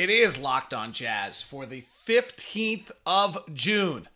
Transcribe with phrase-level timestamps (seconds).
[0.00, 4.08] It is Locked On Jazz for the 15th of June.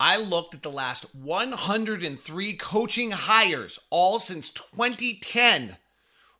[0.00, 5.76] I looked at the last 103 coaching hires, all since 2010.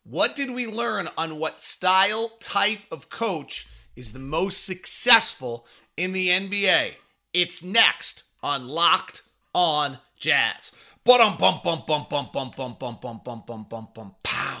[0.03, 3.65] What did we learn on what style, type of coach
[3.95, 5.65] is the most successful
[5.95, 6.95] in the NBA?
[7.33, 9.21] It's next on Locked
[9.55, 10.73] On Jazz.
[11.05, 14.60] Bum bum bum bum bum bum bum bum bum bum bum bum pow.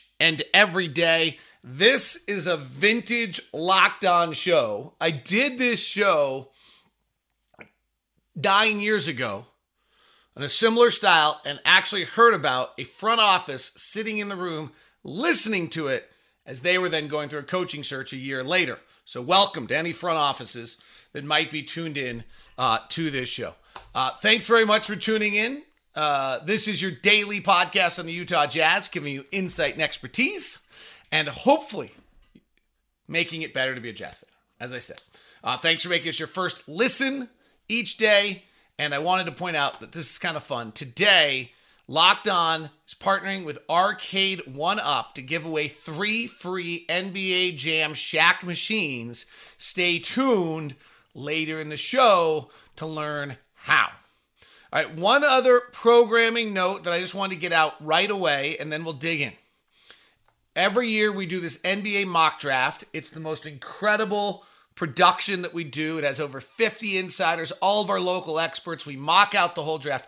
[0.21, 1.39] and every day.
[1.63, 4.93] This is a vintage locked on show.
[5.01, 6.51] I did this show
[8.35, 9.47] nine years ago
[10.35, 14.71] in a similar style and actually heard about a front office sitting in the room
[15.03, 16.07] listening to it
[16.45, 18.77] as they were then going through a coaching search a year later.
[19.05, 20.77] So, welcome to any front offices
[21.13, 22.25] that might be tuned in
[22.59, 23.55] uh, to this show.
[23.95, 25.63] Uh, thanks very much for tuning in.
[25.95, 30.59] Uh, this is your daily podcast on the Utah Jazz, giving you insight and expertise,
[31.11, 31.91] and hopefully
[33.07, 35.01] making it better to be a Jazz fan, as I said.
[35.43, 37.29] Uh, thanks for making this your first listen
[37.67, 38.43] each day.
[38.77, 40.71] And I wanted to point out that this is kind of fun.
[40.71, 41.51] Today,
[41.87, 47.93] Locked On is partnering with Arcade One Up to give away three free NBA Jam
[47.93, 49.25] Shaq machines.
[49.57, 50.75] Stay tuned
[51.13, 53.89] later in the show to learn how.
[54.73, 58.55] All right, one other programming note that I just wanted to get out right away,
[58.57, 59.33] and then we'll dig in.
[60.55, 62.85] Every year we do this NBA mock draft.
[62.93, 65.97] It's the most incredible production that we do.
[65.97, 68.85] It has over 50 insiders, all of our local experts.
[68.85, 70.07] We mock out the whole draft.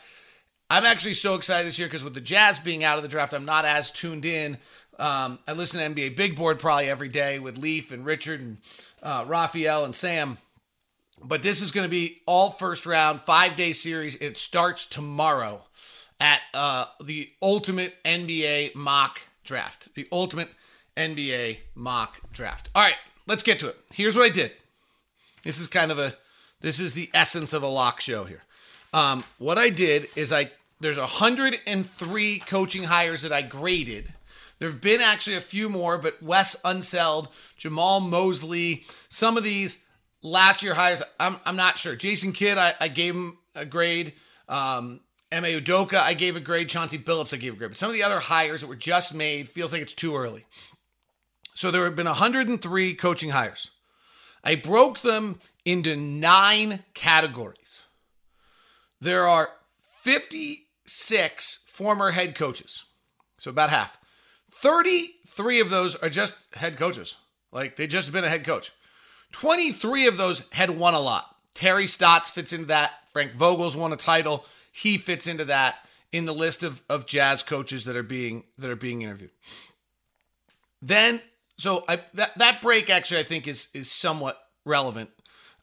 [0.70, 3.34] I'm actually so excited this year because with the Jazz being out of the draft,
[3.34, 4.58] I'm not as tuned in.
[4.98, 8.58] Um, I listen to NBA Big Board probably every day with Leif and Richard and
[9.02, 10.38] uh, Raphael and Sam.
[11.22, 14.16] But this is going to be all first round, five day series.
[14.16, 15.64] It starts tomorrow
[16.20, 19.94] at uh, the ultimate NBA mock draft.
[19.96, 20.50] The ultimate
[20.98, 22.70] NBA mock draft.
[22.76, 22.96] All right,
[23.28, 23.78] let's get to it.
[23.92, 24.52] Here's what I did.
[25.44, 26.16] This is kind of a,
[26.62, 28.42] this is the essence of a lock show here.
[28.94, 34.14] Um, what I did is I, there's 103 coaching hires that I graded.
[34.60, 37.28] There have been actually a few more, but Wes Unseld,
[37.60, 39.80] Jamahl Mosley, some of these
[40.24, 41.96] last year hires, I'm, I'm not sure.
[41.96, 44.14] Jason Kidd, I, I gave him a grade.
[44.50, 45.02] Um,
[45.32, 46.70] Ime Udoka, I gave a grade.
[46.70, 47.72] Chauncey Billups, I gave a grade.
[47.72, 50.46] But some of the other hires that were just made feels like it's too early.
[51.56, 53.72] So there have been 103 coaching hires.
[54.44, 57.86] I broke them into nine categories.
[59.00, 59.50] There are
[60.02, 62.86] 56 former head coaches,
[63.38, 63.98] so about half.
[64.52, 67.18] 33 of those are just head coaches.
[67.52, 68.72] Like they just been a head coach.
[69.34, 71.36] 23 of those had won a lot.
[71.54, 72.92] Terry Stotts fits into that.
[73.10, 74.46] Frank Vogel's won a title.
[74.72, 78.70] He fits into that in the list of, of jazz coaches that are being that
[78.70, 79.32] are being interviewed.
[80.82, 81.22] Then,
[81.58, 85.10] so I, that that break actually I think is is somewhat relevant.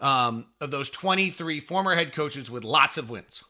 [0.01, 3.45] Um, of those 23 former head coaches with lots of wins.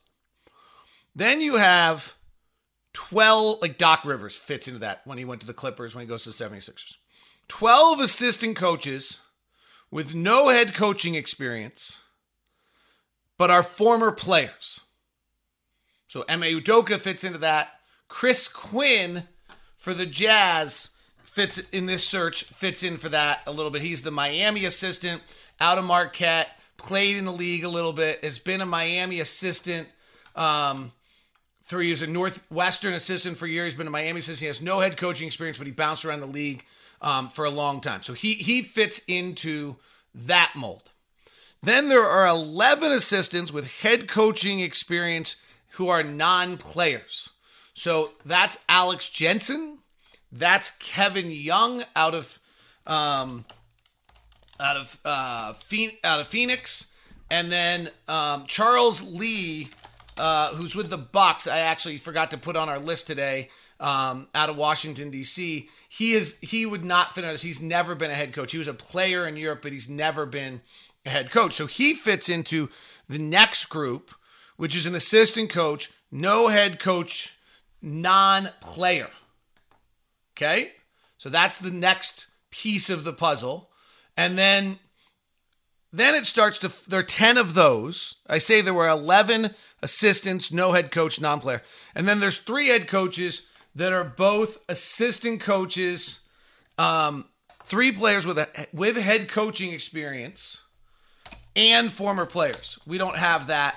[1.15, 2.17] Then you have
[2.95, 6.09] 12, like Doc Rivers fits into that when he went to the Clippers, when he
[6.09, 6.95] goes to the 76ers.
[7.47, 9.21] 12 assistant coaches
[9.91, 12.01] with no head coaching experience,
[13.37, 14.81] but are former players.
[16.07, 17.69] So Ime Udoka fits into that.
[18.09, 19.25] Chris Quinn
[19.77, 20.91] for the Jazz
[21.23, 23.83] fits in this search, fits in for that a little bit.
[23.83, 25.23] He's the Miami assistant
[25.61, 29.89] out of Marquette, played in the league a little bit, has been a Miami assistant.
[30.35, 30.93] Um,
[31.71, 34.41] three years, a Northwestern assistant for years, He's been in Miami assistant.
[34.41, 36.65] He has no head coaching experience, but he bounced around the league
[37.01, 38.03] um, for a long time.
[38.03, 39.77] So he he fits into
[40.15, 40.91] that mold.
[41.63, 45.37] Then there are 11 assistants with head coaching experience
[45.73, 47.31] who are non-players.
[47.75, 49.79] So that's Alex Jensen,
[50.33, 52.39] that's Kevin Young out of
[52.87, 53.45] um,
[54.59, 55.55] out of uh,
[56.03, 56.89] out of Phoenix,
[57.31, 59.71] and then um, Charles Lee,
[60.21, 61.47] uh, who's with the Bucks.
[61.47, 63.49] I actually forgot to put on our list today.
[63.81, 65.71] Um, out of Washington D.C.
[65.89, 67.41] He is he would not fit us.
[67.41, 68.53] He's never been a head coach.
[68.53, 70.61] He was a player in Europe, but he's never been
[71.07, 71.55] a head coach.
[71.55, 72.69] So he fits into
[73.09, 74.15] the next group,
[74.59, 77.39] which is an assistant coach, no head coach,
[77.81, 79.09] non-player.
[80.37, 80.73] Okay,
[81.17, 83.71] so that's the next piece of the puzzle.
[84.15, 84.79] And then
[85.93, 88.17] then it starts to there are 10 of those.
[88.29, 91.63] I say there were 11 assistants, no head coach, non-player.
[91.95, 96.21] And then there's three head coaches that are both assistant coaches,
[96.79, 97.27] um,
[97.65, 100.63] three players with a with head coaching experience
[101.57, 102.79] and former players.
[102.87, 103.77] We don't have that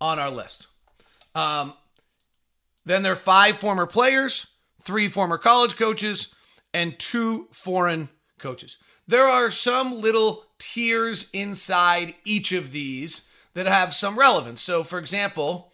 [0.00, 0.68] on our list.
[1.34, 1.74] Um,
[2.84, 4.46] then there are five former players,
[4.82, 6.28] three former college coaches,
[6.72, 8.08] and two foreign
[8.38, 8.78] coaches.
[9.06, 13.22] There are some little tiers inside each of these
[13.54, 14.62] that have some relevance.
[14.62, 15.72] So, for example,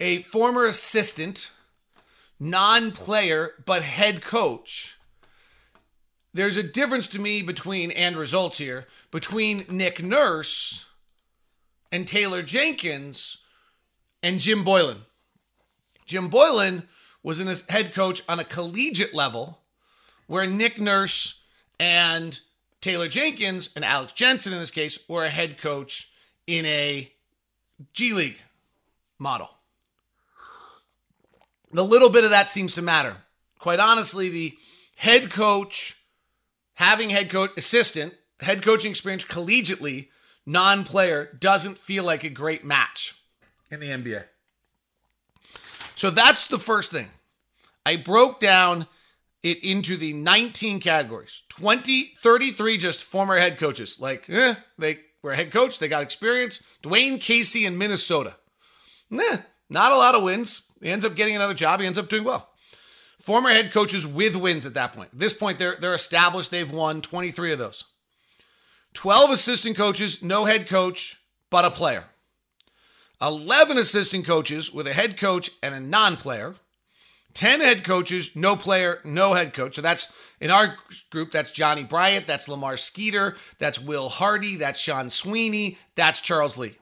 [0.00, 1.52] a former assistant,
[2.40, 4.98] non player, but head coach.
[6.34, 10.86] There's a difference to me between, and results here, between Nick Nurse
[11.92, 13.36] and Taylor Jenkins
[14.22, 15.02] and Jim Boylan.
[16.06, 16.88] Jim Boylan
[17.22, 19.60] was in his head coach on a collegiate level,
[20.26, 21.42] where Nick Nurse
[21.78, 22.40] and
[22.82, 26.10] Taylor Jenkins and Alex Jensen in this case were a head coach
[26.46, 27.10] in a
[27.94, 28.42] G League
[29.18, 29.48] model.
[31.72, 33.16] The little bit of that seems to matter.
[33.58, 34.58] Quite honestly, the
[34.96, 35.96] head coach,
[36.74, 40.08] having head coach assistant, head coaching experience collegiately,
[40.44, 43.14] non player, doesn't feel like a great match
[43.70, 44.24] in the NBA.
[45.94, 47.08] So that's the first thing.
[47.86, 48.88] I broke down
[49.42, 53.98] it into the 19 categories 20, 33 just former head coaches.
[53.98, 56.62] Like, eh, they were head coach, they got experience.
[56.82, 58.36] Dwane Casey in Minnesota.
[59.10, 60.62] Nah, not a lot of wins.
[60.80, 62.48] He ends up getting another job, he ends up doing well.
[63.20, 65.10] Former head coaches with wins at that point.
[65.12, 66.50] At this point, they're, they're established.
[66.50, 67.84] They've won 23 of those.
[68.94, 72.04] 12 assistant coaches, no head coach, but a player.
[73.20, 76.56] 11 assistant coaches with a head coach and a non player.
[77.34, 79.76] 10 head coaches, no player, no head coach.
[79.76, 80.76] So that's in our
[81.10, 86.58] group, that's Johnny Bryant, that's Lamar Skeeter, that's Will Hardy, that's Sean Sweeney, that's Charles
[86.58, 86.76] Lee.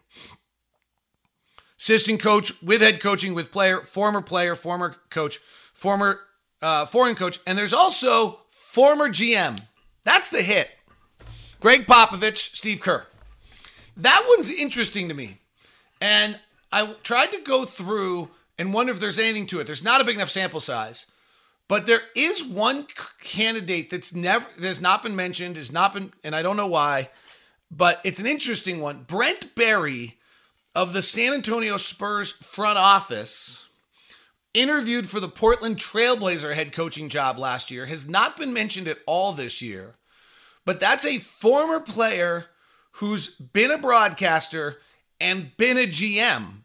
[1.79, 5.39] Assistant coach with head coaching with player, former player, former coach,
[5.73, 6.21] former
[6.61, 9.59] uh, foreign coach, and there's also former GM.
[10.05, 10.69] That's the hit.
[11.61, 13.07] Gregg Popovich, Steve Kerr.
[13.97, 15.39] That one's interesting to me.
[16.01, 16.39] And
[16.73, 19.67] I tried to go through and wonder if there's anything to it.
[19.67, 21.07] There's not a big enough sample size,
[21.67, 22.87] but there is one
[23.23, 27.09] candidate that's never that's not been mentioned, has not been, and I don't know why,
[27.71, 29.05] but it's an interesting one.
[29.05, 30.19] Brent Barry
[30.75, 33.67] of the San Antonio Spurs front office
[34.53, 38.99] interviewed for the Portland Trailblazer head coaching job last year, has not been mentioned at
[39.07, 39.95] all this year,
[40.67, 42.47] but that's a former player
[42.93, 44.83] who's been a broadcaster
[45.19, 46.60] and been a GM.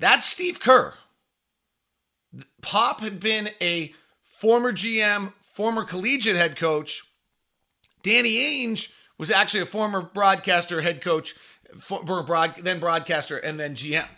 [0.00, 0.94] That's Steve Kerr.
[2.62, 7.04] Pop had been a former GM, former collegiate head coach.
[8.02, 11.34] Danny Ainge was actually a former broadcaster, head coach,
[12.24, 14.08] broad, then broadcaster, and then GM.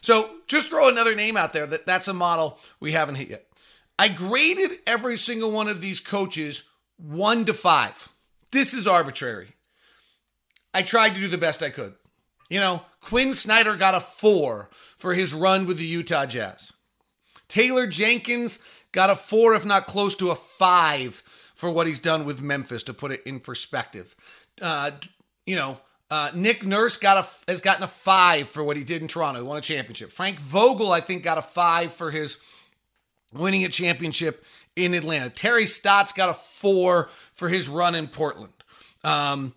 [0.00, 3.46] So just throw another name out there that that's a model we haven't hit yet.
[3.96, 6.64] I graded every single one of these coaches
[6.96, 8.08] one to five.
[8.50, 9.50] This is arbitrary.
[10.74, 11.94] I tried to do the best I could.
[12.50, 14.68] You know, Quin Snyder got a four
[15.04, 16.72] for his run with the Utah Jazz.
[17.46, 18.58] Taylor Jenkins
[18.90, 21.22] got a four, if not close to a five,
[21.54, 24.16] for what he's done with Memphis, to put it in perspective.
[24.62, 24.92] Uh,
[25.44, 25.78] you know,
[26.10, 29.42] uh, Nick Nurse got a has gotten a five for what he did in Toronto.
[29.42, 30.10] He won a championship.
[30.10, 32.38] Frank Vogel, I think, got a five for his
[33.30, 34.42] winning a championship
[34.74, 35.28] in Atlanta.
[35.28, 38.54] Terry Stotts got a four for his run in Portland.
[39.04, 39.52] Um,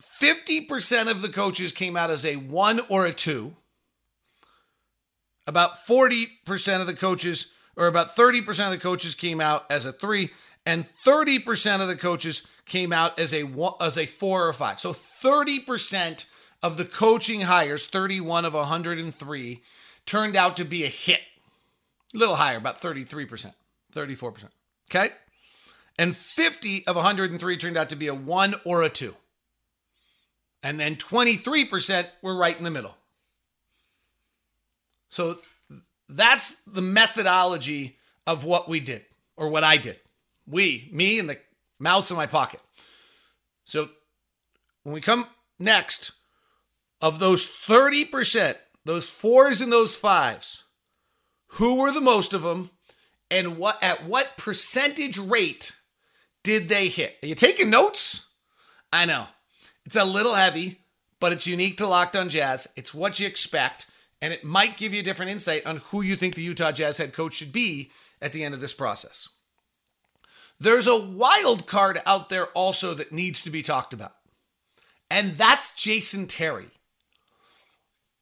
[0.00, 3.56] 50% of the coaches came out as a one or a two.
[5.46, 9.92] About 40% of the coaches, or about 30% of the coaches came out as a
[9.92, 10.30] three,
[10.64, 13.44] and 30% of the coaches came out as a
[13.80, 14.80] as a four or five.
[14.80, 16.26] So 30%
[16.62, 19.62] of the coaching hires, 31 of 103,
[20.04, 21.20] turned out to be a hit.
[22.14, 23.52] A little higher, about 33%,
[23.94, 24.48] 34%.
[24.90, 25.10] Okay?
[25.98, 29.14] And 50 of 103 turned out to be a one or a two.
[30.62, 32.96] And then 23% were right in the middle.
[35.16, 35.38] So
[36.10, 37.96] that's the methodology
[38.26, 39.06] of what we did,
[39.38, 39.98] or what I did.
[40.46, 41.38] We, me, and the
[41.80, 42.60] mouse in my pocket.
[43.64, 43.88] So
[44.82, 45.26] when we come
[45.58, 46.12] next,
[47.00, 50.64] of those 30%, those fours and those fives,
[51.52, 52.68] who were the most of them,
[53.30, 55.72] and what at what percentage rate
[56.44, 57.16] did they hit?
[57.22, 58.26] Are you taking notes?
[58.92, 59.28] I know.
[59.86, 60.80] It's a little heavy,
[61.20, 62.68] but it's unique to Locked on Jazz.
[62.76, 63.86] It's what you expect,
[64.20, 66.98] and it might give you a different insight on who you think the Utah Jazz
[66.98, 69.28] head coach should be at the end of this process.
[70.58, 74.14] There's a wild card out there also that needs to be talked about,
[75.10, 76.70] and that's Jason Terry.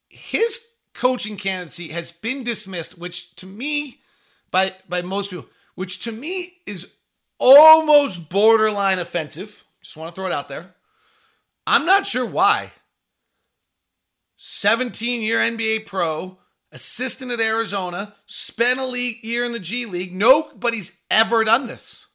[0.08, 4.00] His coaching candidacy has been dismissed, which to me,
[4.50, 5.46] by by most people,
[5.76, 6.92] which to me is
[7.38, 9.64] almost borderline offensive.
[9.80, 10.74] Just want to throw it out there.
[11.66, 12.72] I'm not sure why.
[14.46, 16.36] 17 year NBA pro,
[16.70, 20.14] assistant at Arizona, spent a league year in the G League.
[20.14, 22.08] Nobody's ever done this.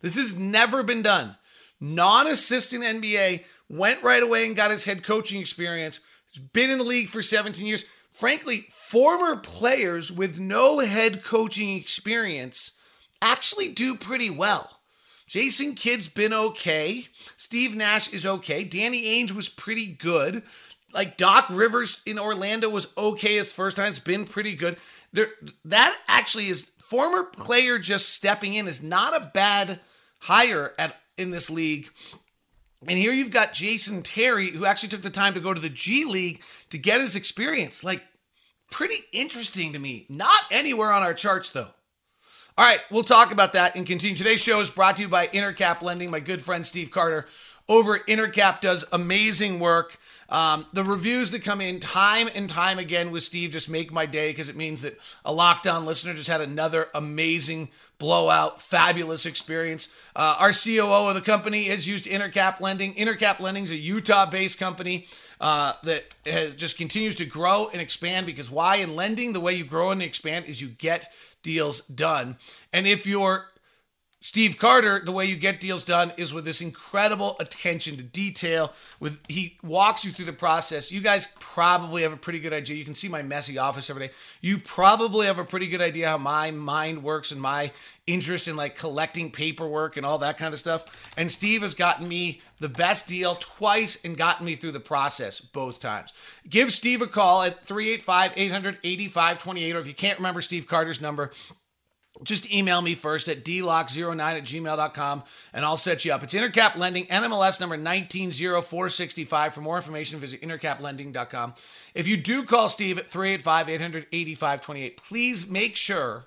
[0.00, 1.36] This has never been done.
[1.80, 6.00] Non assistant NBA went right away and got his head coaching experience.
[6.54, 7.84] Been in the league for 17 years.
[8.10, 12.72] Frankly, former players with no head coaching experience
[13.20, 14.78] actually do pretty well.
[15.26, 17.06] Jason Kidd's been okay.
[17.36, 18.64] Steve Nash is okay.
[18.64, 20.42] Danny Ainge was pretty good.
[20.92, 23.88] Like Doc Rivers in Orlando was okay his first time.
[23.88, 24.76] It's been pretty good.
[25.12, 25.28] There,
[25.66, 29.80] that actually is former player just stepping in is not a bad
[30.20, 31.90] hire at in this league.
[32.86, 35.68] And here you've got Jason Terry, who actually took the time to go to the
[35.68, 37.82] G League to get his experience.
[37.82, 38.02] Like,
[38.70, 40.06] pretty interesting to me.
[40.08, 41.68] Not anywhere on our charts, though.
[42.56, 44.16] All right, we'll talk about that and continue.
[44.16, 46.10] Today's show is brought to you by Intercap Lending.
[46.10, 47.26] My good friend Steve Carter
[47.68, 49.96] over at Intercap does amazing work.
[50.30, 54.04] Um, the reviews that come in time and time again with Steve just make my
[54.04, 59.24] day because it means that a Locked On listener just had another amazing blowout, fabulous
[59.24, 59.88] experience.
[60.14, 62.94] Uh, our COO of the company has used Intercap Lending.
[62.94, 65.06] Intercap Lending is a Utah-based company
[65.40, 68.76] uh, that has, just continues to grow and expand because why?
[68.76, 71.10] In lending, the way you grow and expand is you get
[71.42, 72.36] deals done.
[72.72, 73.46] And if you're
[74.20, 78.72] Steve Carter, the way you get deals done is with this incredible attention to detail.
[78.98, 80.90] With he walks you through the process.
[80.90, 82.76] You guys probably have a pretty good idea.
[82.76, 84.12] You can see my messy office every day.
[84.40, 87.70] You probably have a pretty good idea how my mind works and my
[88.08, 90.84] interest in like collecting paperwork and all that kind of stuff.
[91.16, 95.38] And Steve has gotten me the best deal twice and gotten me through the process
[95.38, 96.12] both times.
[96.48, 101.00] Give Steve a call at 385 800 8528, or if you can't remember Steve Carter's
[101.00, 101.30] number,
[102.22, 105.22] just email me first at dlock09 at gmail.com
[105.52, 106.22] and I'll set you up.
[106.22, 109.54] It's Intercap Lending, NMLS number 190465.
[109.54, 111.54] For more information, visit intercaplending.com.
[111.94, 116.26] If you do call Steve at 385 800 8528, please make sure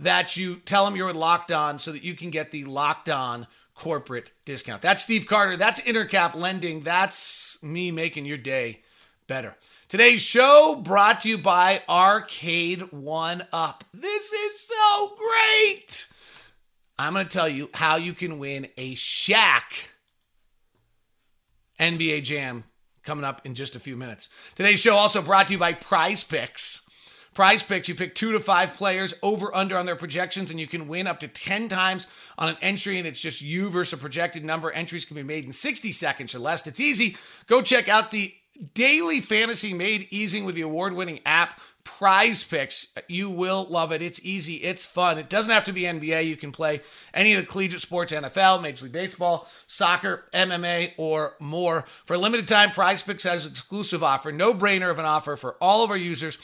[0.00, 3.46] that you tell him you're locked on so that you can get the locked on
[3.74, 4.82] corporate discount.
[4.82, 5.56] That's Steve Carter.
[5.56, 6.80] That's Intercap Lending.
[6.80, 8.82] That's me making your day
[9.26, 9.56] better.
[9.92, 13.84] Today's show brought to you by Arcade One Up.
[13.92, 16.06] This is so great.
[16.98, 19.90] I'm going to tell you how you can win a Shaq
[21.78, 22.64] NBA Jam
[23.04, 24.30] coming up in just a few minutes.
[24.54, 26.80] Today's show also brought to you by Prize Picks.
[27.34, 30.66] Prize Picks, you pick two to five players over under on their projections, and you
[30.66, 32.06] can win up to 10 times
[32.38, 34.72] on an entry, and it's just you versus a projected number.
[34.72, 36.66] Entries can be made in 60 seconds or less.
[36.66, 37.18] It's easy.
[37.46, 38.32] Go check out the
[38.74, 42.88] daily fantasy made easy with the award winning app prize picks.
[43.08, 44.02] You will love it.
[44.02, 44.54] It's easy.
[44.54, 45.18] It's fun.
[45.18, 46.80] It doesn't have to be nba you can play
[47.12, 51.84] any of the collegiate sports nfl major league baseball soccer mma or more.
[52.04, 54.32] For a limited time prize picks has an exclusive offer.
[54.32, 56.38] No brainer of an offer for all of our users.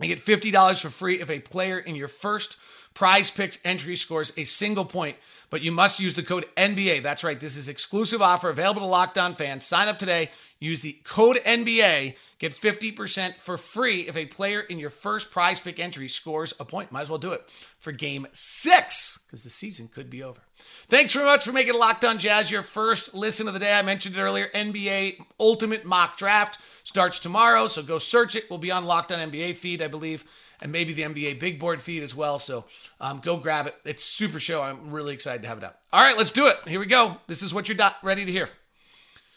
[0.00, 2.56] You get $50 for free if a player in your first
[2.92, 5.16] prize picks entry scores a single point
[5.50, 7.40] but you must use the code nba that's right.
[7.40, 9.66] This is exclusive offer available to Locked On fans.
[9.66, 14.78] Sign up today Use the code NBA, get 50% for free if a player in
[14.78, 16.90] your first prize pick entry scores a point.
[16.90, 17.44] Might as well do it
[17.78, 20.40] for game six because the season could be over.
[20.88, 23.78] Thanks very much for making Locked On Jazz your first listen of the day.
[23.78, 28.48] I mentioned it earlier NBA Ultimate Mock Draft starts tomorrow, so go search it.
[28.48, 30.24] We'll be on Locked On NBA feed, I believe,
[30.62, 32.38] and maybe the NBA Big Board feed as well.
[32.38, 32.64] So
[32.98, 33.74] um, go grab it.
[33.84, 34.62] It's super show.
[34.62, 35.76] I'm really excited to have it out.
[35.92, 36.56] All right, let's do it.
[36.66, 37.18] Here we go.
[37.26, 38.48] This is what you're ready to hear.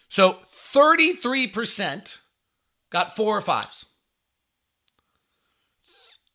[0.07, 0.37] So
[0.73, 2.21] 33%
[2.89, 3.85] got four or fives.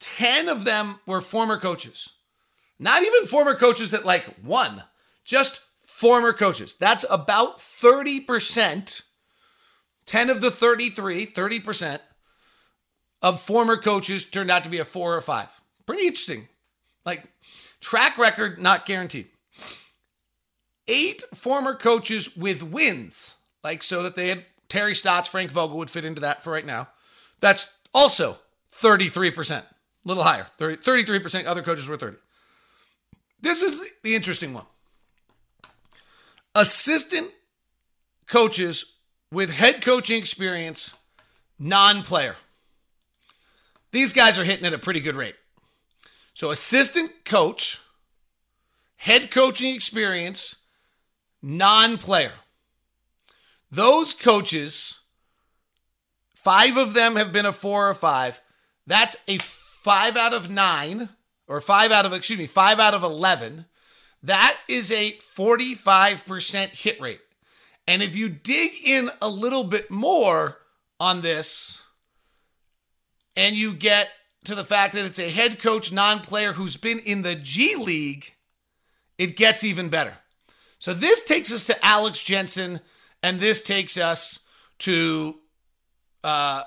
[0.00, 2.10] 10 of them were former coaches.
[2.78, 4.82] Not even former coaches that like won,
[5.24, 6.74] just former coaches.
[6.74, 9.02] That's about 30%.
[10.06, 12.00] 10 of the 33, 30%
[13.22, 15.48] of former coaches turned out to be a four or five.
[15.86, 16.48] Pretty interesting.
[17.06, 17.24] Like
[17.80, 19.28] track record, not guaranteed.
[20.86, 25.90] Eight former coaches with wins like so that they had Terry Stotts, Frank Vogel would
[25.90, 26.88] fit into that for right now.
[27.40, 28.38] That's also
[28.72, 29.64] 33%, a
[30.04, 30.44] little higher.
[30.44, 32.18] 30, 33%, other coaches were 30.
[33.40, 34.64] This is the interesting one.
[36.54, 37.30] Assistant
[38.26, 38.84] coaches
[39.30, 40.94] with head coaching experience,
[41.58, 42.36] non player.
[43.92, 45.34] These guys are hitting at a pretty good rate.
[46.32, 47.80] So, assistant coach,
[48.96, 50.56] head coaching experience,
[51.42, 52.32] non player.
[53.74, 55.00] Those coaches,
[56.34, 58.40] five of them have been a four or five.
[58.86, 61.08] That's a five out of nine,
[61.48, 63.66] or five out of, excuse me, five out of 11.
[64.22, 67.20] That is a 45% hit rate.
[67.86, 70.58] And if you dig in a little bit more
[71.00, 71.82] on this,
[73.36, 74.08] and you get
[74.44, 77.74] to the fact that it's a head coach non player who's been in the G
[77.74, 78.36] League,
[79.18, 80.18] it gets even better.
[80.78, 82.80] So this takes us to Alex Jensen,
[83.24, 84.40] and this takes us
[84.80, 85.36] to
[86.22, 86.62] uh,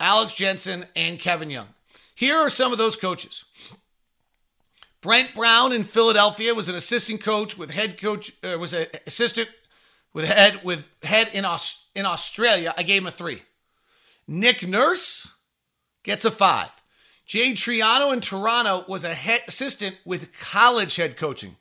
[0.00, 1.68] Alex Jensen and Kevin Young.
[2.14, 3.44] Here are some of those coaches.
[5.02, 9.50] Brett Brown in Philadelphia was an assistant coach with head coach uh, was an assistant
[10.14, 12.72] with head with head in Aus, in Australia.
[12.78, 13.42] I gave him a three.
[14.26, 15.34] Nick Nurse
[16.02, 16.70] gets a five.
[17.26, 21.56] Jay Triano in Toronto was a head assistant with college head coaching.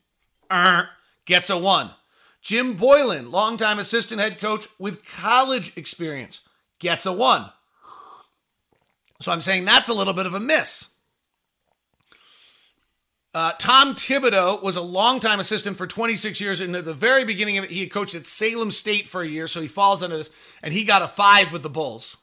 [0.49, 0.85] Uh,
[1.25, 1.91] gets a one.
[2.45, 6.41] Jim Boylan, longtime assistant head coach with college experience,
[6.77, 7.49] gets a one.
[9.19, 10.89] So I'm saying that's a little bit of a miss.
[13.33, 16.59] Uh, Tom Thibodeau was a longtime assistant for 26 years.
[16.59, 19.27] And at the very beginning of it, he had coached at Salem State for a
[19.27, 19.47] year.
[19.47, 20.29] So he falls under this,
[20.61, 22.17] and he got a five with the Bulls.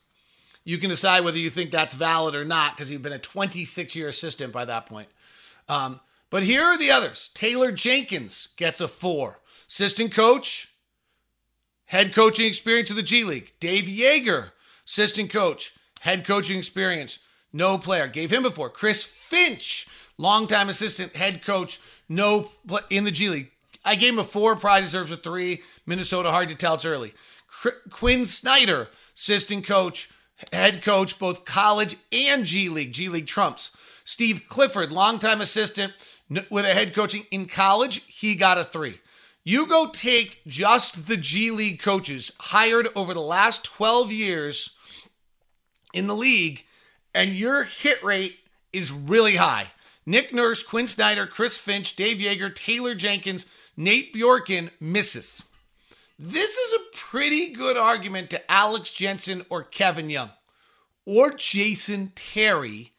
[0.63, 3.97] You can decide whether you think that's valid or not because he'd been a 26
[3.97, 5.09] year assistant by that point.
[5.69, 5.99] Um,
[6.31, 7.29] but here are the others.
[7.35, 9.42] Taylor Jenkins gets a four.
[9.73, 10.69] Assistant coach,
[11.87, 13.55] head coaching experience of the G League.
[13.59, 14.51] Dave Joerger,
[14.87, 17.21] assistant coach, head coaching experience,
[17.55, 18.07] no player.
[18.07, 18.69] Gave him before.
[18.69, 19.89] Chris Finch,
[20.19, 22.51] longtime assistant head coach, no
[22.91, 23.51] in the G League.
[23.83, 24.57] I gave him a four.
[24.57, 25.63] Probably deserves a three.
[25.87, 26.75] Minnesota, hard to tell.
[26.75, 27.15] It's early.
[27.89, 30.11] Quin Snyder, assistant coach,
[30.53, 32.93] head coach, both college and G League.
[32.93, 33.71] G League trumps.
[34.05, 35.95] Steve Clifford, longtime assistant
[36.51, 38.05] with a head coaching in college.
[38.05, 38.99] He got a three.
[39.45, 44.71] You go take just the G League coaches hired over the last 12 years
[45.93, 46.65] in the league,
[47.15, 48.37] and your hit rate
[48.73, 49.69] is really high.
[50.07, 55.45] Nick Nurse, Quin Snyder, Chris Finch, Dave Joerger, Taylor Jenkins, Nate Bjorkgren misses.
[56.19, 60.31] This is a pretty good argument to Alex Jensen or Kevin Young
[61.05, 62.93] or Jason Terry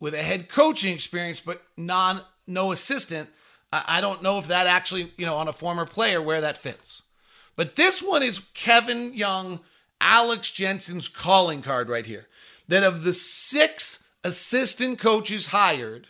[0.00, 3.28] with a head coaching experience but non no assistant.
[3.86, 7.02] I don't know if that actually, you know, on a former player where that fits.
[7.56, 9.60] But this one is Kevin Young,
[10.00, 12.26] Alex Jensen's calling card right here.
[12.68, 16.08] That of the six assistant coaches hired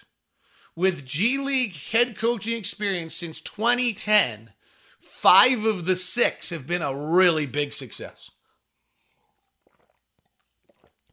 [0.76, 4.50] with G League head coaching experience since 2010,
[4.98, 8.30] five of the six have been a really big success.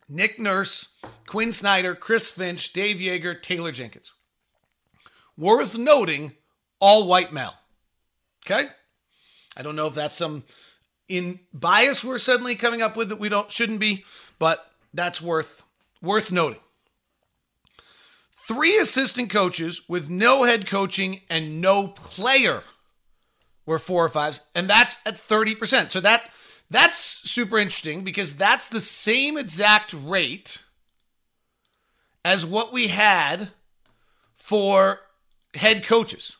[0.07, 0.89] Nick Nurse,
[1.25, 4.11] Quin Snyder, Chris Finch, Dave Joerger, Taylor Jenkins.
[5.37, 6.33] Worth noting,
[6.81, 7.53] all white male.
[8.45, 8.67] Okay?
[9.55, 10.43] I don't know if that's some
[11.07, 14.03] in bias we're suddenly coming up with that we don't shouldn't be,
[14.39, 15.63] but that's worth
[16.01, 16.59] worth noting.
[18.31, 22.63] Three assistant coaches with no head coaching and no player
[23.65, 25.91] were four or fives, and that's at 30%.
[25.91, 26.29] So that
[26.69, 30.63] that's super interesting because that's the same exact rate
[32.23, 33.49] as what we had
[34.33, 35.01] for
[35.53, 36.37] head coaches.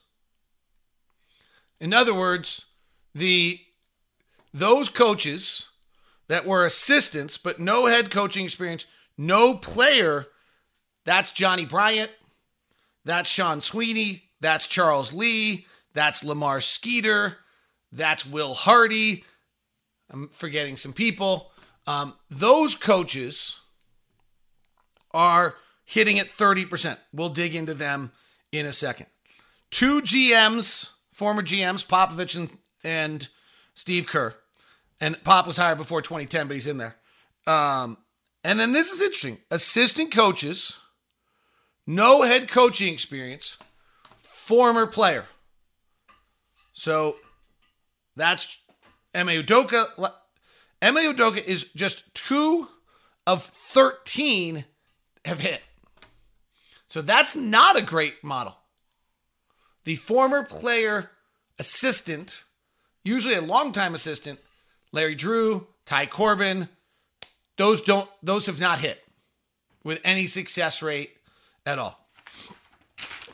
[1.81, 2.67] In other words,
[3.13, 3.59] the
[4.53, 5.67] those coaches
[6.29, 8.85] that were assistants but no head coaching experience,
[9.17, 10.27] no player,
[11.03, 12.11] that's Johnny Bryant,
[13.03, 17.37] that's Sean Sweeney, that's Charles Lee, that's Lamar Skeeter.
[17.91, 19.25] That's Will Hardy.
[20.09, 21.51] I'm forgetting some people.
[21.87, 23.59] Um, those coaches
[25.11, 26.97] are hitting at 30%.
[27.13, 28.11] We'll dig into them
[28.51, 29.07] in a second.
[29.71, 30.91] Two GMs,
[31.21, 33.27] former GMs, Popovich and, and
[33.75, 34.33] Steve Kerr.
[34.99, 36.95] And Pop was hired before 2010, but he's in there.
[37.45, 37.99] Um,
[38.43, 40.79] and then this is interesting assistant coaches,
[41.85, 43.59] no head coaching experience,
[44.17, 45.27] former player.
[46.73, 47.17] So
[48.15, 48.57] that's
[49.13, 49.85] Ime Udoka.
[50.81, 52.67] Ime Udoka is just two
[53.27, 54.65] of 13
[55.25, 55.61] have hit.
[56.87, 58.57] So that's not a great model.
[59.83, 61.11] The former player
[61.59, 62.43] assistant,
[63.03, 64.39] usually a longtime assistant,
[64.91, 66.69] Larry Drew, Ty Corbin,
[67.57, 69.03] those don't those have not hit
[69.83, 71.17] with any success rate
[71.65, 72.07] at all.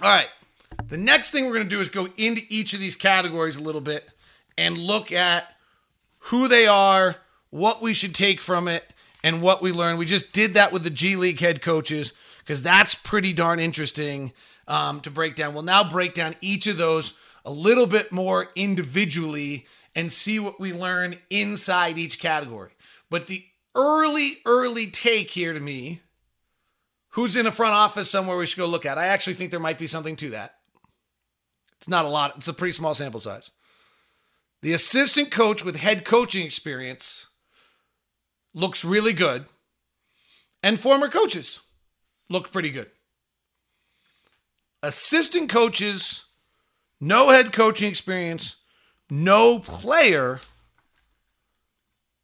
[0.02, 0.30] All right.
[0.88, 3.64] The next thing we're going to do is go into each of these categories a
[3.64, 4.08] little bit
[4.58, 5.56] and look at
[6.20, 7.18] who they are,
[7.50, 9.98] what we should take from it, and what we learned.
[10.00, 14.32] We just did that with the G League head coaches because that's pretty darn interesting
[14.68, 15.54] um, to break down.
[15.54, 17.14] We'll now break down each of those
[17.46, 22.72] a little bit more individually and see what we learn inside each category.
[23.10, 26.02] But the early, early take here to me
[27.18, 29.00] who's in a front office somewhere we should go look at.
[29.00, 30.54] I actually think there might be something to that.
[31.80, 33.52] It's not a lot, it's a pretty small sample size.
[34.62, 37.28] The assistant coach with head coaching experience
[38.54, 39.46] looks really good,
[40.62, 41.62] and former coaches
[42.30, 42.92] look pretty good.
[44.88, 46.24] Assistant coaches,
[47.02, 48.56] no head coaching experience,
[49.10, 50.40] no player,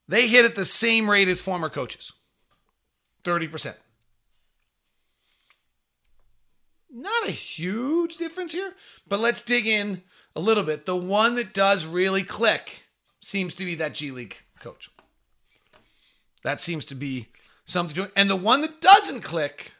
[0.08, 2.13] they hit at the same rate as former coaches
[3.26, 3.76] 30%.
[6.89, 8.73] Not a huge difference here,
[9.10, 10.02] but let's dig in
[10.34, 10.86] a little bit.
[10.86, 12.86] The one that does really click
[13.19, 14.89] seems to be that G League coach.
[16.43, 17.28] That seems to be
[17.65, 18.12] something to.
[18.15, 19.73] And the one that doesn't click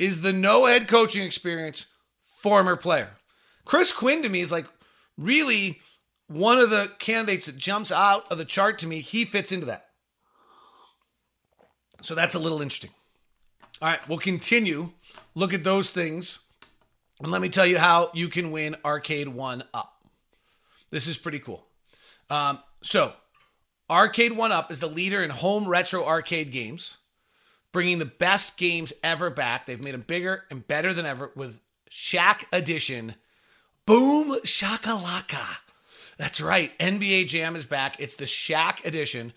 [0.00, 1.86] is the no head coaching experience
[2.24, 3.10] former player.
[3.66, 4.64] Chris Quinn to me is like
[5.18, 5.80] really
[6.26, 9.00] one of the candidates that jumps out of the chart to me.
[9.00, 9.86] He fits into that.
[12.02, 12.90] So that's a little interesting.
[13.82, 14.92] All right, we'll continue.
[15.34, 16.40] Look at those things.
[17.22, 19.92] And let me tell you how you can win Arcade One Up.
[20.90, 21.66] This is pretty cool.
[22.30, 23.12] Um, so,
[23.90, 26.96] Arcade One Up is the leader in home retro arcade games,
[27.72, 29.66] bringing the best games ever back.
[29.66, 33.14] They've made them bigger and better than ever with Shaq Edition.
[33.86, 35.58] Boom Shakalaka.
[36.18, 36.76] That's right.
[36.78, 37.98] NBA Jam is back.
[37.98, 39.32] It's the Shaq Edition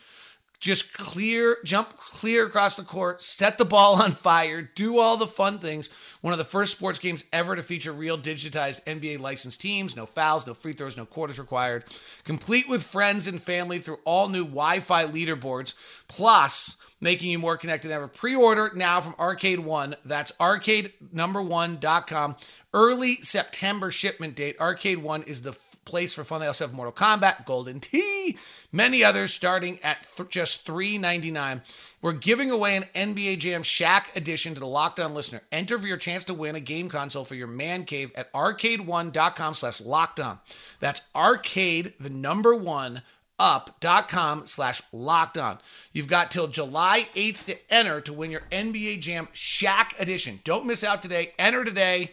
[0.64, 5.28] just clear, jump clear across the court, set the ball on fire, do all the
[5.28, 5.90] fun things.
[6.22, 9.98] One of the first sports games ever to feature real digitized NBA licensed teams.
[9.98, 11.84] No fouls, no free throws, no quarters required.
[12.24, 15.74] Complete with friends and family through all new Wi Fi leaderboards.
[16.08, 18.08] Plus, making you more connected than ever.
[18.08, 19.96] Pre-order now from Arcade One.
[20.06, 22.38] That's arcade number one.com.
[22.74, 24.56] Early September shipment date.
[24.60, 26.40] Arcade One is the f- place for fun.
[26.40, 28.38] They also have Mortal Kombat, Golden Tee,
[28.72, 31.62] many others starting at th- just $3.99.
[32.02, 35.42] We're giving away an NBA Jam Shaq edition to the Locked On listener.
[35.52, 39.54] Enter for your chance to win a game console for your man cave at arcade1.com
[39.56, 40.40] slash locked on.
[40.80, 43.02] That's arcade, the number one,
[43.40, 45.60] up.com slash locked on.
[45.92, 50.40] You've got till July 8th to enter to win your NBA Jam Shaq edition.
[50.44, 51.34] Don't miss out today.
[51.38, 52.12] Enter today.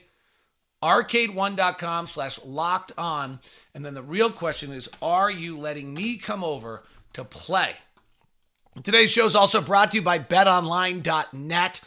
[0.82, 3.40] Arcade1.com slash locked on.
[3.74, 7.74] And then the real question is Are you letting me come over to play?
[8.82, 11.80] Today's show is also brought to you by betonline.net,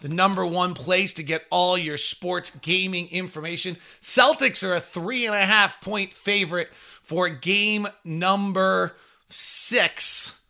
[0.00, 3.76] the number one place to get all your sports gaming information.
[4.00, 6.70] Celtics are a three and a half point favorite
[7.02, 8.94] for game number
[9.28, 10.40] six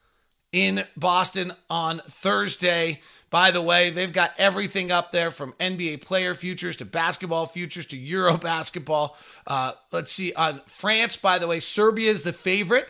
[0.53, 3.01] in Boston on Thursday.
[3.31, 7.85] By the way, they've got everything up there from NBA player futures to basketball futures
[7.87, 9.17] to Euro basketball.
[9.47, 12.89] Uh, let's see, on France, by the way, Serbia is the favorite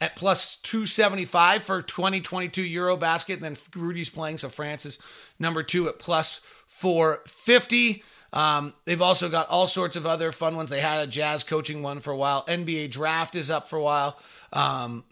[0.00, 3.34] at plus 275 for 2022 Euro basket.
[3.34, 4.98] And then Rudy's playing, so France is
[5.38, 8.02] number two at plus 450.
[8.32, 10.70] Um, they've also got all sorts of other fun ones.
[10.70, 12.44] They had a jazz coaching one for a while.
[12.46, 14.18] NBA draft is up for a while.
[14.52, 15.04] Um,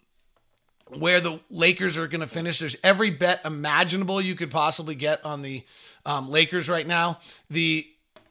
[0.97, 2.59] where the Lakers are going to finish.
[2.59, 5.63] There's every bet imaginable you could possibly get on the
[6.05, 7.19] um, Lakers right now.
[7.49, 7.87] The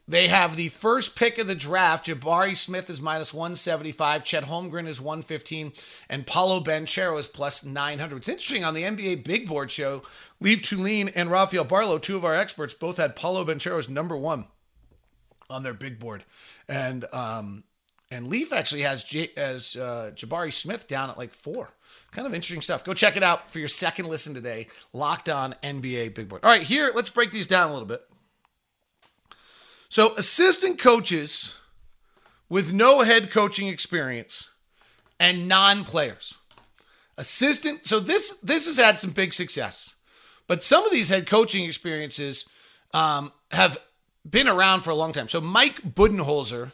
[0.09, 2.07] they have the first pick of the draft.
[2.07, 4.25] Jabari Smith is minus 175.
[4.25, 5.73] Chet Holmgren is 115.
[6.09, 8.16] And Paolo Banchero is plus 900.
[8.16, 10.03] It's interesting on the NBA Big Board show,
[10.40, 14.16] Leif Thulin and Rafael Barlowe, two of our experts, both had Paolo Banchero as number
[14.16, 14.47] one
[15.51, 16.25] on their big board.
[16.68, 17.64] And um,
[18.11, 21.75] and Leif actually has J- as uh, Jabari Smith down at like four.
[22.11, 22.85] Kind of interesting stuff.
[22.85, 24.68] Go check it out for your second listen today.
[24.94, 26.42] Locked on NBA Big Board.
[26.42, 28.03] All right, here, let's break these down a little bit.
[29.88, 31.57] So, assistant coaches
[32.48, 34.51] with no head coaching experience
[35.18, 36.35] and non-players.
[37.16, 39.96] Assistant, so this this has had some big success.
[40.46, 42.48] But some of these head coaching experiences
[42.94, 43.79] um, have
[44.29, 45.29] been around for a long time.
[45.29, 46.72] So Mike Budenholzer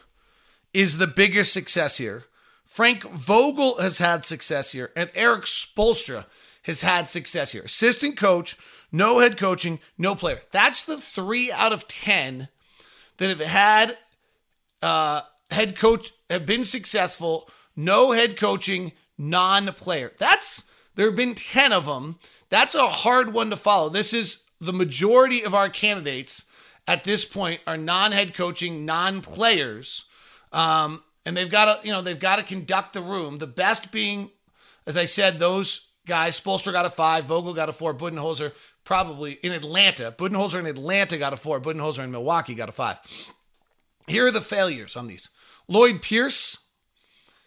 [0.73, 2.25] is the biggest success here.
[2.65, 6.25] Frank Vogel has had success here, and Erik Spoelstra
[6.63, 7.63] has had success here.
[7.63, 8.57] Assistant coach,
[8.91, 10.41] no head coaching, no player.
[10.51, 12.49] That's the three out of ten
[13.17, 13.97] that have had
[14.81, 17.49] uh, head coach have been successful.
[17.75, 20.13] No head coaching, non-player.
[20.17, 20.63] That's
[20.95, 22.19] there have been ten of them.
[22.49, 23.89] That's a hard one to follow.
[23.89, 26.45] This is the majority of our candidates
[26.87, 30.05] at this point are non-head coaching, non-players.
[30.53, 33.39] Um, and they've got to, you know, they've got to conduct the room.
[33.39, 34.29] The best being,
[34.85, 36.39] as I said, those guys.
[36.39, 38.53] Spoelstra got a five, Vogel got a four, Budenholzer
[38.85, 40.15] probably in Atlanta.
[40.17, 42.99] Budenholzer in Atlanta got a four, Budenholzer in Milwaukee got a five.
[44.07, 45.29] Here are the failures on these
[45.67, 46.59] Lloyd Pierce,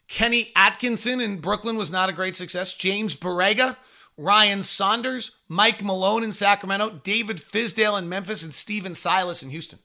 [0.08, 2.74] Kenny Atkinson in Brooklyn was not a great success.
[2.74, 3.76] James Borrego,
[4.16, 9.78] Ryan Saunders, Mike Malone in Sacramento, David Fizdale in Memphis, and Stephen Silas in Houston.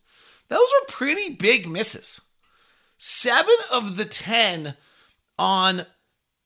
[0.47, 2.21] Those are pretty big misses.
[2.97, 4.75] Seven of the 10
[5.37, 5.85] on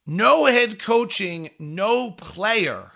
[0.05, 2.93] no head coaching, no player.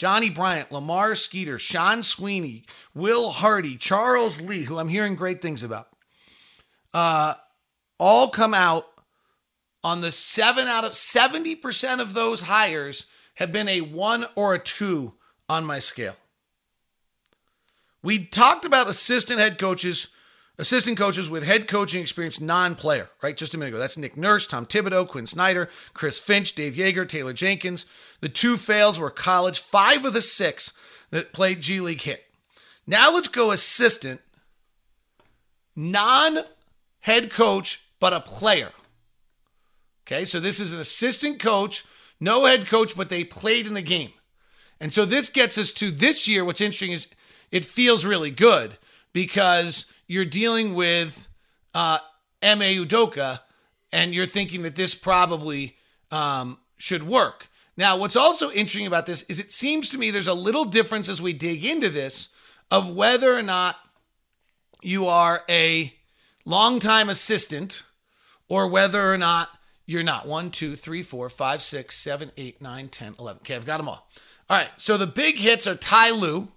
[0.00, 5.62] Johnny Bryant, Lamar Skeeter, Sean Sweeney, Will Hardy, Charles Lee, who I'm hearing great things
[5.62, 5.88] about,
[6.94, 7.34] uh,
[7.98, 8.86] all come out
[9.84, 14.58] on the seven out of 70% of those hires have been a one or a
[14.58, 15.12] two
[15.50, 16.16] on my scale.
[18.02, 20.08] We talked about assistant head coaches
[20.60, 23.36] assistant coaches with head coaching experience, non player, right?
[23.36, 23.78] Just a minute ago.
[23.78, 27.86] That's Nick Nurse, Tom Thibodeau, Quin Snyder, Chris Finch, Dave Joerger, Taylor Jenkins.
[28.20, 29.60] The two fails were college.
[29.60, 30.72] Five of the six
[31.10, 32.24] that played G League hit.
[32.86, 34.20] Now let's go assistant,
[35.74, 36.38] non
[37.00, 38.70] head coach, but a player.
[40.06, 41.84] Okay, so this is an assistant coach,
[42.18, 44.12] no head coach, but they played in the game.
[44.80, 46.44] And so this gets us to this year.
[46.44, 47.08] What's interesting is
[47.50, 48.76] it feels really good
[49.12, 51.28] because you're dealing with
[51.72, 51.96] uh,
[52.42, 53.38] Ime Udoka,
[53.92, 55.76] and you're thinking that this probably
[56.10, 57.46] um, should work.
[57.76, 61.08] Now, what's also interesting about this is it seems to me there's a little difference
[61.08, 62.30] as we dig into this
[62.72, 63.76] of whether or not
[64.82, 65.94] you are a
[66.44, 67.84] longtime assistant
[68.48, 70.26] or whether or not you're not.
[70.26, 73.42] One, two, three, four, five, six, seven, eight, nine, 10, 11.
[73.42, 74.08] Okay, I've got them all.
[74.48, 76.48] All right, so the big hits are Ty Lue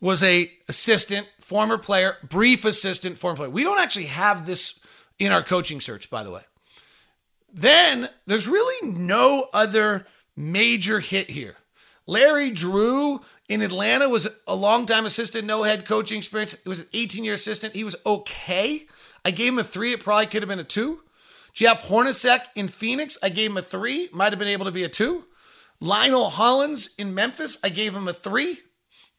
[0.00, 3.50] was a assistant former player, brief assistant, former player.
[3.50, 4.78] We don't actually have this
[5.18, 6.42] in our coaching search, by the way.
[7.52, 10.06] Then there's really no other
[10.36, 11.56] major hit here.
[12.06, 16.54] Larry Drew in Atlanta was a long-time assistant, no head coaching experience.
[16.54, 17.74] It was an 18-year assistant.
[17.74, 18.86] He was okay.
[19.24, 19.92] I gave him a three.
[19.92, 21.00] It probably could have been a two.
[21.52, 24.08] Jeff Hornacek in Phoenix, I gave him a three.
[24.12, 25.24] Might have been able to be a two.
[25.80, 28.58] Lionel Hollins in Memphis, I gave him a three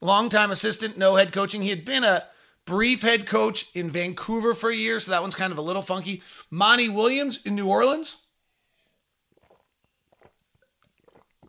[0.02, 1.62] longtime assistant, no head coaching.
[1.62, 2.26] He had been a
[2.66, 5.82] brief head coach in Vancouver for a year, so that one's kind of a little
[5.82, 6.22] funky.
[6.52, 8.18] Monty Williams in New Orleans,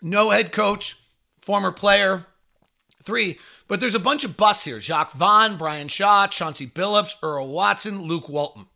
[0.01, 0.97] no head coach,
[1.41, 2.27] former player,
[3.03, 3.39] three.
[3.67, 8.03] But there's a bunch of busts here Jacques Vaughn, Brian Shaw, Chauncey Billups, Earl Watson,
[8.03, 8.67] Luke Walton.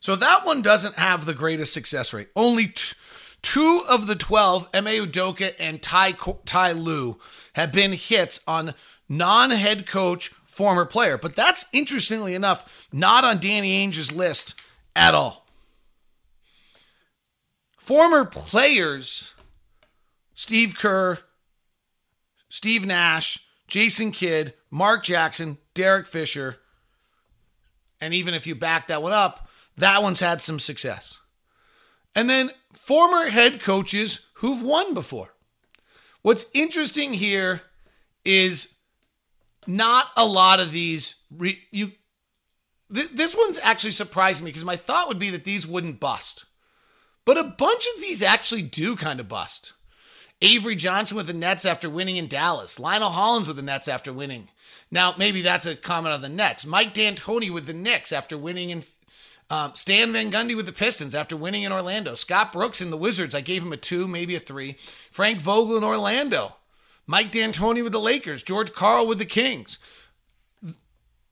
[0.00, 2.28] So that one doesn't have the greatest success rate.
[2.36, 2.72] Only
[3.42, 6.12] two of the 12, Ime Udoka and Ty,
[6.44, 7.18] Ty Lue,
[7.54, 8.74] have been hits on
[9.08, 11.18] non head coach, former player.
[11.18, 14.54] But that's interestingly enough, not on Danny Ainge's list
[14.94, 15.46] at all.
[17.78, 19.34] Former players,
[20.34, 21.18] Steve Kerr,
[22.48, 26.56] Steve Nash, Jason Kidd, Mark Jackson, Derek Fisher,
[28.00, 31.20] and even if you back that one up, that one's had some success.
[32.16, 35.34] And then former head coaches who've won before.
[36.22, 37.62] What's interesting here
[38.24, 38.74] is
[39.66, 41.92] not a lot of these re, you
[42.92, 46.46] th- this one's actually surprised me because my thought would be that these wouldn't bust.
[47.24, 49.74] But a bunch of these actually do kind of bust.
[50.42, 52.78] Avery Johnson with the Nets after winning in Dallas.
[52.78, 54.48] Lionel Hollins with the Nets after winning.
[54.90, 56.66] Now, maybe that's a comment on the Nets.
[56.66, 58.82] Mike D'Antoni with the Knicks after winning in
[59.48, 62.14] um, Stan Van Gundy with the Pistons after winning in Orlando.
[62.14, 63.34] Scott Brooks in the Wizards.
[63.34, 64.76] I gave him a two, maybe a three.
[65.10, 66.56] Frank Vogel in Orlando.
[67.06, 68.42] Mike D'Antoni with the Lakers.
[68.42, 69.78] George Karl with the Kings.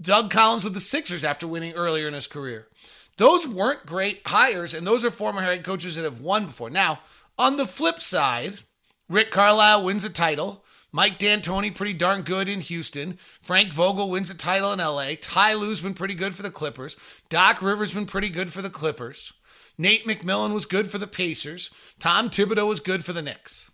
[0.01, 2.69] Doug Collins with the Sixers after winning earlier in his career.
[3.17, 6.71] Those weren't great hires, and those are former head coaches that have won before.
[6.71, 7.01] Now,
[7.39, 8.61] on the flip side,
[9.09, 10.64] Rick Carlisle wins a title.
[10.95, 13.19] Mike D'Antoni pretty darn good in Houston.
[13.43, 15.15] Frank Vogel wins a title in LA.
[15.21, 16.97] Ty Lue's been pretty good for the Clippers.
[17.29, 19.33] Doc Rivers been pretty good for the Clippers.
[19.77, 21.71] Nate McMillan was good for the Pacers.
[21.99, 23.73] Tom Thibodeau was good for the Knicks.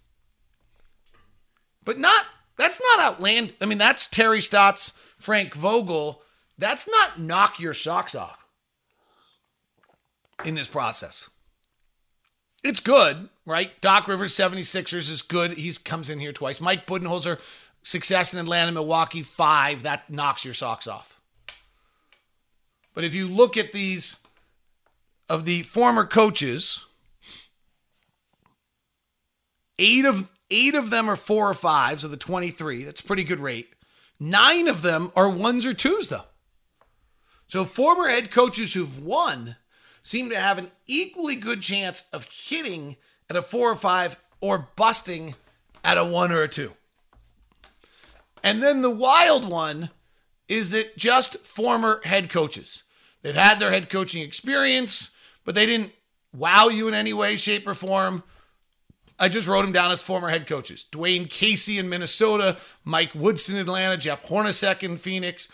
[1.85, 2.25] But not
[2.57, 3.53] that's not outland.
[3.61, 6.23] I mean, that's Terry Stotts, Frank Vogel.
[6.57, 8.47] That's not knock your socks off
[10.47, 11.29] in this process.
[12.63, 13.79] It's good right?
[13.81, 15.53] Doc Rivers, 76ers is good.
[15.53, 16.61] He comes in here twice.
[16.61, 17.39] Mike Budenholzer,
[17.83, 19.83] success in Atlanta, Milwaukee, five.
[19.83, 21.21] That knocks your socks off.
[22.95, 24.19] But if you look at these
[25.29, 26.85] of the former coaches,
[29.79, 32.85] eight of eight of them are four or fives of the 23.
[32.85, 33.71] That's a pretty good rate.
[34.19, 36.25] Nine of them are ones or twos, though.
[37.49, 39.57] So former head coaches who've won
[40.03, 42.97] seem to have an equally good chance of hitting
[43.29, 45.35] at a four or five or busting
[45.85, 46.73] at a one or a two.
[48.43, 49.91] And then the wild one
[50.49, 52.83] is that just former head coaches.
[53.23, 55.11] They've had their head coaching experience,
[55.45, 55.93] but they didn't
[56.35, 58.23] wow you in any way, shape, or form.
[59.19, 60.87] I just wrote them down as former head coaches.
[60.91, 65.49] Dwane Casey in Minnesota, Mike Woodson in Atlanta, Jeff Hornacek in Phoenix,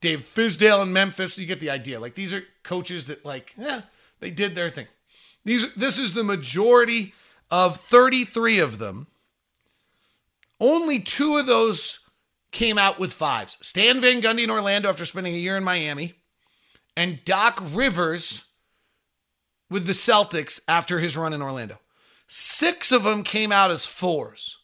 [0.00, 1.38] Dave Fizdale in Memphis.
[1.38, 2.00] You get the idea.
[2.00, 3.82] Like these are coaches that like, yeah,
[4.20, 4.86] they did their thing.
[5.44, 7.14] These this is the majority
[7.50, 9.06] of 33 of them.
[10.58, 12.00] Only two of those
[12.50, 13.58] came out with fives.
[13.60, 16.14] Stan Van Gundy in Orlando after spending a year in Miami,
[16.96, 18.44] and Doc Rivers
[19.70, 21.78] with the Celtics after his run in Orlando.
[22.26, 24.58] Six of them came out as fours.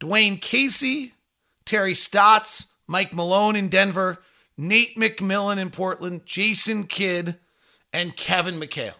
[0.00, 1.14] Dwane Casey,
[1.64, 4.18] Terry Stotts, Mike Malone in Denver,
[4.56, 7.36] Nate McMillan in Portland, Jason Kidd,
[7.92, 8.94] and Kevin McHale.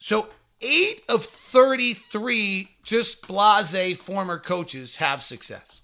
[0.00, 0.28] So
[0.60, 5.82] eight of 33 just blase former coaches have success.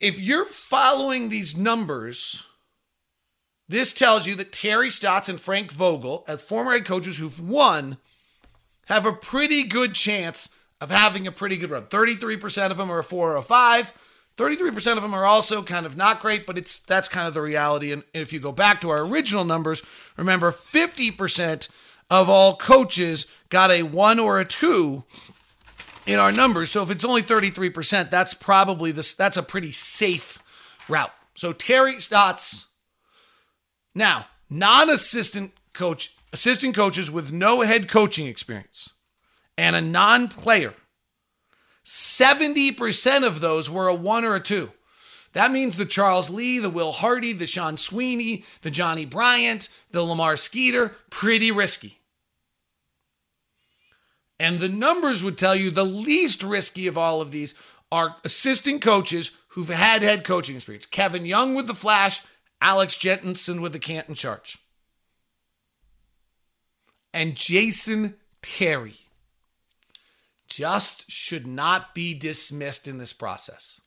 [0.00, 2.44] If you're following these numbers,
[3.68, 7.98] this tells you that Terry Stotts and Frank Vogel, as former head coaches who've won,
[8.86, 10.48] have a pretty good chance
[10.80, 11.84] of having a pretty good run.
[11.84, 13.92] 33% of them are a 4 or a 5.
[14.36, 17.42] 33% of them are also kind of not great, but it's that's kind of the
[17.42, 17.92] reality.
[17.92, 19.82] And if you go back to our original numbers,
[20.16, 21.68] remember 50%
[22.08, 25.02] of all coaches got a 1 or a 2
[26.06, 26.70] in our numbers.
[26.70, 30.38] So if it's only 33%, that's probably this that's a pretty safe
[30.88, 31.12] route.
[31.34, 32.68] So Terry Stotts
[33.94, 38.90] now, non-assistant coach, assistant coaches with no head coaching experience
[39.58, 40.72] and a non-player,
[41.84, 44.70] 70% of those were a 1 or a 2.
[45.32, 50.02] That means the Charles Lee, the Will Hardy, the Sean Sweeney, the Johnny Bryant, the
[50.02, 51.98] Lamar Skeeter, pretty risky.
[54.38, 57.54] And the numbers would tell you the least risky of all of these
[57.90, 60.86] are assistant coaches who've had head coaching experience.
[60.86, 62.22] Kevin Young with the Flash,
[62.60, 64.58] Alex Jensen with the Canton Charge,
[67.12, 69.07] and Jason Terry
[70.48, 73.80] just should not be dismissed in this process.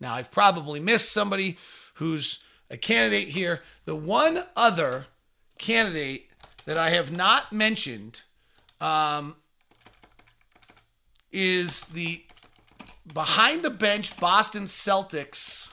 [0.00, 1.58] Now, I've probably missed somebody
[1.94, 3.62] who's a candidate here.
[3.84, 5.06] The one other
[5.58, 6.30] candidate
[6.64, 8.22] that I have not mentioned
[8.80, 9.36] um,
[11.32, 12.24] is the
[13.12, 15.72] behind the bench Boston Celtics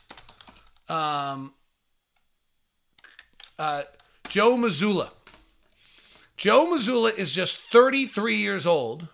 [0.89, 1.54] um,
[3.58, 3.84] uh,
[4.28, 5.12] Joe Mazzulla.
[6.36, 9.08] Joe Mazzulla is just 33 years old.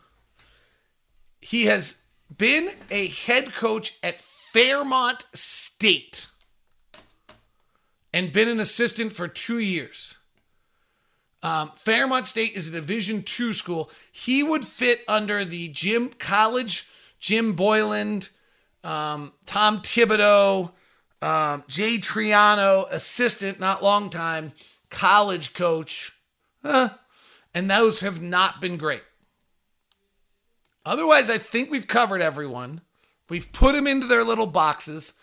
[1.44, 2.02] He has
[2.36, 6.28] been a head coach at Fairmont State
[8.14, 10.16] and been an assistant for two years.
[11.42, 13.92] Um, Fairmont State is a Division two school.
[14.12, 16.88] He would fit under the Jim College,
[17.20, 18.30] Jim Boylen,
[18.84, 20.72] um, Tom Thibodeau,
[21.22, 24.54] um, Jay Triano, assistant, not long time,
[24.90, 26.14] college coach.
[26.64, 29.04] And those have not been great.
[30.86, 32.82] Otherwise, I think we've covered everyone.
[33.30, 35.14] We've put them into their little boxes,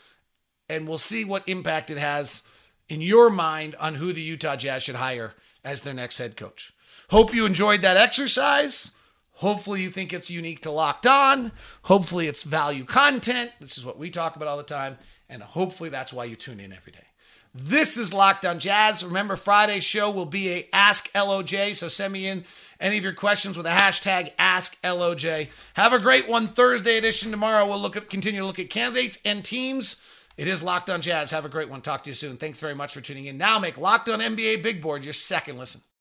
[0.68, 2.42] and we'll see what impact it has
[2.88, 6.72] in your mind on who the Utah Jazz should hire as their next head coach.
[7.10, 8.92] Hope you enjoyed that exercise.
[9.34, 11.52] Hopefully, you think it's unique to Locked On.
[11.82, 13.52] Hopefully, it's value content.
[13.60, 14.98] This is what we talk about all the time.
[15.28, 17.06] And hopefully that's why you tune in every day.
[17.52, 19.04] This is Locked On Jazz.
[19.04, 21.74] Remember, Friday's show will be a Ask LOJ.
[21.74, 22.44] So send me in
[22.78, 25.48] any of your questions with a hashtag Ask LOJ.
[25.74, 26.48] Have a great one.
[26.48, 27.66] Thursday edition tomorrow.
[27.66, 29.96] We'll look at continue to look at candidates and teams.
[30.36, 31.32] It is Locked On Jazz.
[31.32, 31.80] Have a great one.
[31.80, 32.36] Talk to you soon.
[32.36, 33.36] Thanks very much for tuning in.
[33.36, 35.80] Now make Locked On NBA Big Board your second listen.